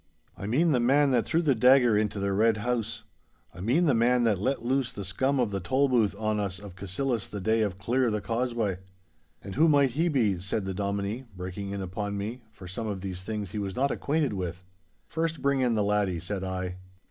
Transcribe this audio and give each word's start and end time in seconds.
I 0.35 0.47
mean 0.47 0.71
the 0.71 0.79
man 0.79 1.11
that 1.11 1.27
threw 1.27 1.43
the 1.43 1.53
dagger 1.53 1.95
into 1.95 2.17
the 2.17 2.33
Red 2.33 2.57
House. 2.57 3.03
I 3.53 3.61
mean 3.61 3.85
the 3.85 3.93
man 3.93 4.23
that 4.23 4.39
let 4.39 4.65
loose 4.65 4.91
the 4.91 5.05
scum 5.05 5.39
of 5.39 5.51
the 5.51 5.59
Tolbooth 5.59 6.15
on 6.19 6.39
us 6.39 6.57
of 6.57 6.75
Cassillis 6.75 7.29
the 7.29 7.39
day 7.39 7.61
of 7.61 7.77
"Clear 7.77 8.09
the 8.09 8.19
Causeway."' 8.19 8.77
'And 9.43 9.53
who 9.53 9.69
might 9.69 9.91
he 9.91 10.09
be?' 10.09 10.39
said 10.39 10.65
the 10.65 10.73
Dominie, 10.73 11.25
breaking 11.37 11.69
in 11.69 11.83
upon 11.83 12.17
me, 12.17 12.41
for 12.51 12.67
some 12.67 12.87
of 12.87 13.01
these 13.01 13.21
things 13.21 13.51
he 13.51 13.59
was 13.59 13.75
not 13.75 13.91
acquainted 13.91 14.33
with. 14.33 14.65
'First 15.05 15.39
bring 15.39 15.61
in 15.61 15.75
the 15.75 15.83
laddie,' 15.83 16.19
said 16.19 16.43
I. 16.43 16.77